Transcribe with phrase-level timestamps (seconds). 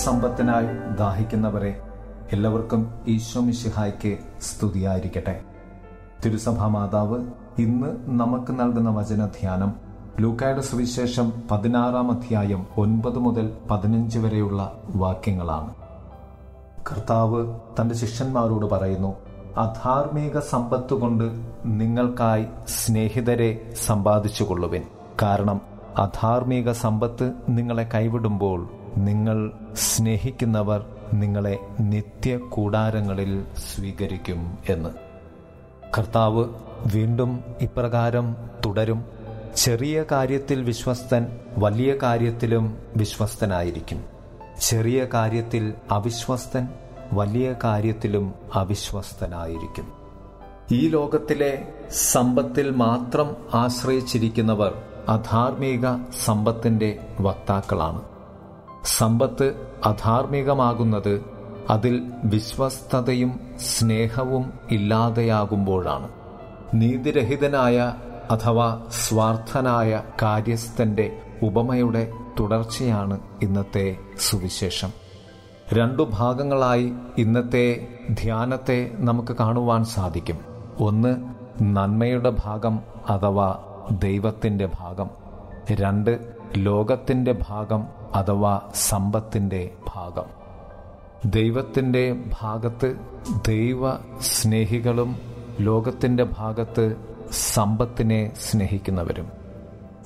[0.00, 1.80] ദൈവസമ്പത്തിനായി ദാഹിക്കുന്നവരെ
[2.32, 5.40] എല്ലാവർക്കും ഈശോ മിശിഹായ്ക്ക് സ്തുതിയായിരിക്കട്ടെ.
[6.24, 7.18] തിരുസഭാ മാതാവ്
[7.58, 9.74] ഇന്ന് നമുക്ക് നൽകുന്ന വചനധ്യാനം
[10.20, 15.74] ലൂക്കായുടെ സുവിശേഷം പതിനാറാം അധ്യായം ഒൻപത് മുതൽ പതിനഞ്ച് വരെയുള്ള വാക്യങ്ങളാണ്.
[16.90, 19.12] കർത്താവ് തന്റെ ശിഷ്യന്മാരോട് പറയുന്നു
[19.56, 21.24] അധാർമിക സമ്പത്ത് കൊണ്ട്
[21.64, 24.82] നിങ്ങൾക്കായി സ്നേഹിതരെ സമ്പാദിച്ചു കൊള്ളുവിൻ
[25.22, 25.60] കാരണം
[25.98, 34.88] അധാർമിക സമ്പത്ത് നിങ്ങളെ കൈവിടുമ്പോൾ നിങ്ങൾ സ്നേഹിക്കുന്നവർ നിങ്ങളെ നിത്യ കൂടാരങ്ങളിൽ സ്വീകരിക്കും എന്ന്.
[35.98, 36.44] കർത്താവ്
[36.94, 38.36] വീണ്ടും ഇപ്രകാരം
[38.66, 39.04] തുടരും.
[39.56, 41.26] ചെറിയ കാര്യത്തിൽ വിശ്വസ്തൻ
[41.58, 44.04] വലിയ കാര്യത്തിലും വിശ്വസ്തനായിരിക്കും.
[44.60, 46.68] ചെറിയ കാര്യത്തിൽ അവിശ്വസ്തൻ
[47.12, 49.92] വലിയ കാര്യത്തിലും അവിശ്വസ്തനായിരിക്കും.
[50.72, 55.86] ഈ ലോകത്തിലെ സമ്പത്തിൽ മാത്രം ആശ്രയിച്ചിരിക്കുന്നവർ അധാർമിക
[56.24, 58.02] സമ്പത്തിന്റെ വക്താക്കളാണ്.
[58.84, 61.24] സമ്പത്ത് അധാർമികമാകുന്നത്
[61.70, 66.08] അതിൽ വിശ്വസ്തതയും സ്നേഹവും ഇല്ലാതെയാകുമ്പോഴാണ്.
[66.74, 67.94] നീതിരഹിതനായ
[68.30, 74.92] അഥവാ സ്വാർത്ഥനായ കാര്യസ്ഥന്റെ ഉപമയുടെ തുടർച്ചയാണ് ഇന്നത്തെ സുവിശേഷം.
[75.72, 80.38] രണ്ടു ഭാഗങ്ങളായി ഇന്നത്തെ ധ്യാനത്തെ നമുക്ക് കാണുവാൻ സാധിക്കും.
[80.80, 83.58] ഒന്ന് നന്മയുടെ ഭാഗം അഥവാ
[83.90, 85.10] ദൈവത്തിന്റെ ഭാഗം.
[85.72, 90.24] രണ്ട് ലോകത്തിന്റെ ഭാഗം അഥവാ സമ്പത്തിന്റെ ഭാഗം.
[91.24, 92.96] ദൈവത്തിന്റെ ഭാഗത്ത്
[93.48, 95.16] ദൈവ സ്നേഹികളും
[95.60, 96.96] ലോകത്തിന്റെ ഭാഗത്ത്
[97.30, 99.26] സമ്പത്തിനെ സ്നേഹിക്കുന്നവരും.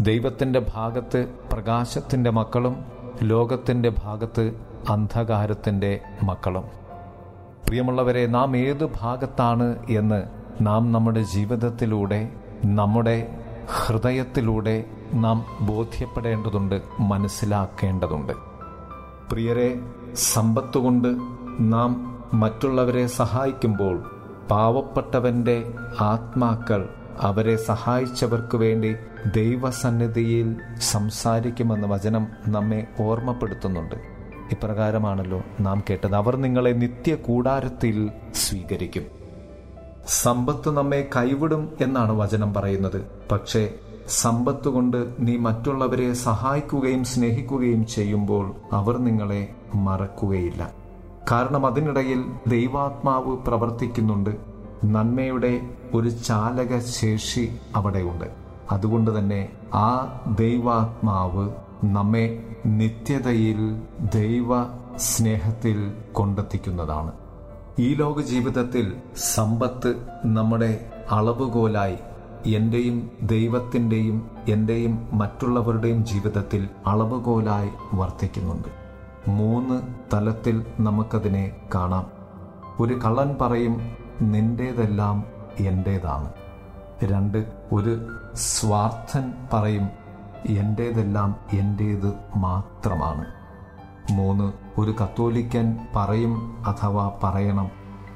[0.00, 2.84] ദൈവത്തിന്റെ ഭാഗത്ത് പ്രകാശത്തിന്റെ മക്കളും
[3.22, 4.56] ലോകത്തിന്റെ ഭാഗത്ത്
[4.88, 6.64] അന്ധകാരത്തിന്റെ മക്കളും.
[7.66, 10.22] പ്രിയമുള്ളവരെ നാം ഏത് ഭാഗത്താണ് എന്ന്
[10.60, 12.28] നാം നമ്മുടെ ജീവിതത്തിലൂടെ
[12.64, 13.30] നമ്മുടെ
[13.66, 14.84] ഹൃദയത്തിലൂടെ
[15.14, 18.32] നാം ബോധ്യപ്പെടേണ്ടതുണ്ട് മനസ്സിലാക്കേണ്ടതുണ്ട്.
[19.30, 19.80] പ്രിയരെ
[20.14, 21.08] സമ്പത്തുകൊണ്ട്
[21.60, 24.10] നാം മറ്റുള്ളവരെ സഹായിക്കുമ്പോൾ
[24.50, 26.88] പാവപ്പെട്ടവന്റെ ആത്മാക്കൾ
[27.20, 28.96] അവരെ സഹായിച്ചവർക്ക് വേണ്ടി
[29.36, 33.94] ദൈവസന്നിധിയിൽ സംസാരിക്കുമെന്ന വചനം നമ്മെ ഓർമ്മപ്പെടുത്തുന്നുണ്ട്.
[34.50, 36.14] ഇപ്രകാരമാണല്ലോ നാം കേട്ടത്.
[36.14, 39.02] അവർ നിങ്ങളെ നിത്യ കൂടാരത്തിൽ സ്വീകരിക്കും.
[40.08, 43.06] സമ്പത്ത് നമ്മെ കൈവിടും എന്നാണ് വചനം പറയുന്നത്.
[43.32, 43.74] പക്ഷേ
[44.08, 50.72] സമ്പത്ത് കൊണ്ട് നീ മറ്റുള്ളവരെ സഹായിക്കുകയും സ്നേഹിക്കുകയും ചെയ്യുമ്പോൾ അവർ നിങ്ങളെ മറക്കുകയില്ല.
[51.30, 54.30] കാരണം അതിനിടയിൽ ദൈവാത്മാവ് പ്രവർത്തിക്കുന്നുണ്ട്.
[54.84, 55.60] നന്മയുടെ
[55.94, 58.24] ഒരു ചാലക ശേഷി അവിടെയുണ്ട്.
[58.72, 61.50] അതുകൊണ്ട് തന്നെ ആ ദൈവാത്മാവ്
[61.84, 63.82] നമ്മെ നിത്യതയിൽ
[64.14, 64.48] ദൈവ
[64.96, 67.12] സ്നേഹത്തിൽ കൊണ്ടെത്തിക്കുന്നതാണ്.
[67.78, 71.96] ഈ ലോക ജീവിതത്തിൽ സമ്പത്ത് നമ്മുടെ അളവുകോലായി
[72.46, 78.68] എന്റെയും ദൈവത്തിന്റെയും എന്റെയും മറ്റുള്ളവരുടെയും ജീവിതത്തിൽ അളവുകോലായി വർത്തിക്കുന്നുണ്ട്.
[79.30, 79.82] മൂന്ന്
[80.12, 82.06] തലത്തിൽ നമുക്കതിനെ കാണാം.
[82.80, 83.80] ഒരു കള്ളൻ പറയും
[84.22, 85.24] നിന്റേതെല്ലാം
[85.60, 86.32] എന്റേതാണ്
[87.04, 89.88] രണ്ട് ഒരു സ്വാർത്ഥൻ പറയും
[90.46, 93.24] എന്റേതെല്ലാം എന്റേത് മാത്രമാണ്.
[94.12, 97.70] മൂന്ന് ഒരു കത്തോലിക്കൻ പറയും അഥവാ പറയണം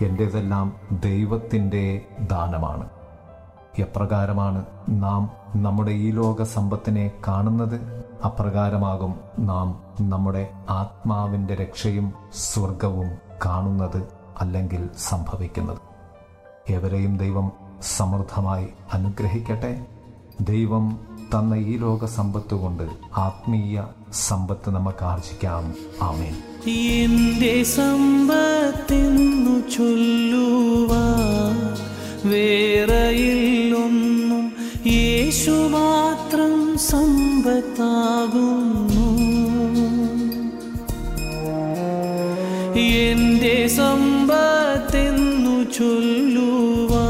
[0.00, 2.88] എന്റേതെല്ലാം ദൈവത്തിന്റെ ദാനമാണ്.
[3.78, 8.04] എപ്രകാരമാണ് നാം നമ്മുടെ ഈ ലോക സമ്പത്തിനെ കാണുന്നത്.
[8.24, 13.10] അപ്രകാരമാകും നാം നമ്മുടെ ആത്മാവിന്റെ രക്ഷയും സ്വർഗവും
[13.46, 14.08] കാണുന്നത്
[14.40, 15.78] അല്ലെങ്കിൽ സംഭവിക്കുന്നത്.
[16.68, 17.52] എവരെയും ദൈവം
[17.82, 19.86] സമൃദ്ധമായി അനുഗ്രഹിക്കട്ടെ.
[20.40, 21.00] ദൈവം
[21.34, 25.74] തന്ന ഈ ലോക സമ്പത്ത് കൊണ്ട് ആത്മീയ സമ്പത്ത് നമുക്ക് ആർജിക്കാം.
[26.02, 26.42] ആമേൻ.
[26.70, 30.21] എന്റെ സമ്പത്തെന്നു ചൊല്ലുവാ
[36.92, 39.06] സമ്പത്താകുന്നു.
[42.80, 47.06] എന്റെ സമ്പത്തെന്നു ചൊല്ലുവാ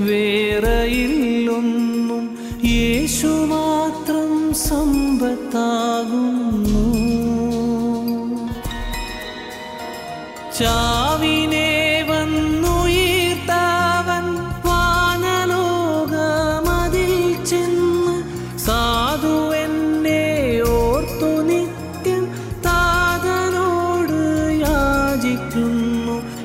[0.00, 2.24] വേറെയില്ലൊന്നും
[2.64, 6.84] യേശു മാത്രം സമ്പത്താകുന്നു.
[10.58, 11.37] ചാവിനെ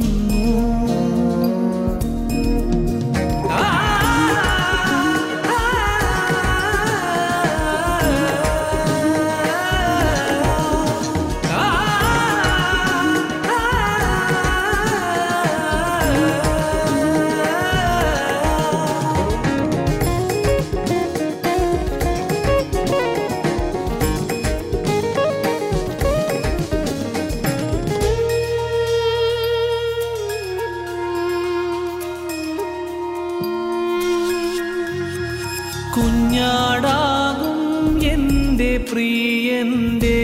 [35.95, 37.59] കുഞ്ഞാടാകും
[38.13, 40.21] എന്റെ പ്രിയന്റെ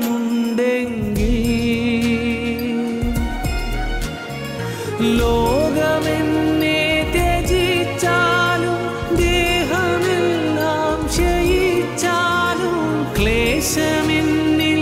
[5.19, 6.79] ലോകമെന്നെ
[7.15, 8.79] ത്യജിച്ചാലും
[9.21, 12.77] ദേഹമെല്ലാം ക്ഷയിച്ചാലും
[13.17, 14.81] ക്ലേശമെന്നിൽ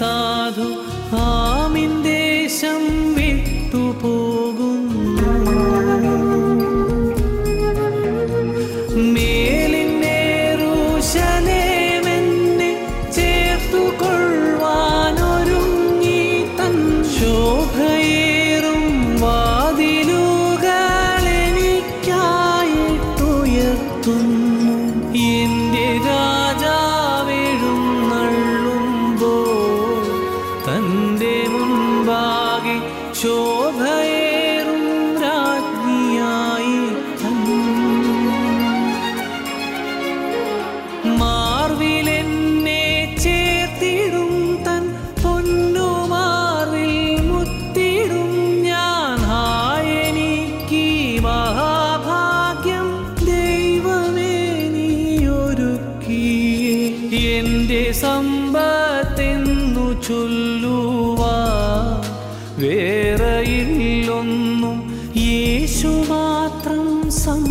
[0.00, 0.29] さ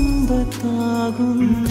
[0.09, 1.69] സമ്പത്താകുന്നു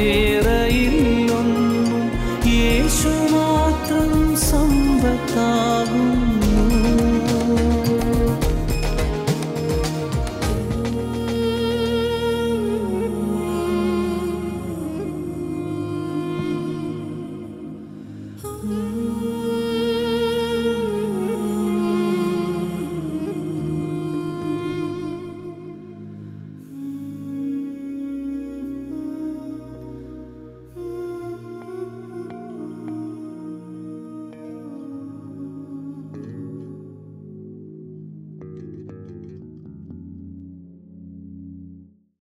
[0.07, 1.14] ഏറെയില്ല